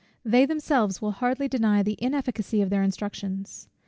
They 0.25 0.47
themselves 0.47 0.99
will 0.99 1.11
hardly 1.11 1.47
deny 1.47 1.83
the 1.83 1.95
inefficacy 2.01 2.59
of 2.63 2.71
their 2.71 2.81
instructions. 2.81 3.67